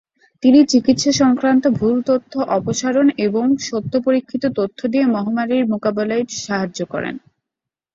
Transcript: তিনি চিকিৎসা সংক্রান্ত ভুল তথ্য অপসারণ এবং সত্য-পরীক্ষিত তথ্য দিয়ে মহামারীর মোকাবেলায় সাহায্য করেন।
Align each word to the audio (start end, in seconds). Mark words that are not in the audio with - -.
তিনি 0.43 0.59
চিকিৎসা 0.65 1.11
সংক্রান্ত 1.21 1.63
ভুল 1.79 1.95
তথ্য 2.07 2.33
অপসারণ 2.57 3.07
এবং 3.25 3.45
সত্য-পরীক্ষিত 3.67 4.43
তথ্য 4.59 4.79
দিয়ে 4.87 5.05
মহামারীর 5.07 5.63
মোকাবেলায় 5.71 6.25
সাহায্য 6.39 6.79
করেন। 6.85 7.15